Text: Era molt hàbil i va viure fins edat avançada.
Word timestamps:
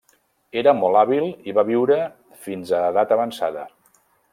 Era 0.61 0.73
molt 0.77 0.99
hàbil 1.01 1.29
i 1.51 1.55
va 1.59 1.65
viure 1.69 2.01
fins 2.49 2.77
edat 2.83 3.19
avançada. 3.19 3.73